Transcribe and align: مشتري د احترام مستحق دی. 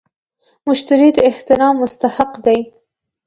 مشتري 0.67 1.09
د 1.15 1.17
احترام 1.29 1.75
مستحق 1.81 2.31
دی. 2.45 2.59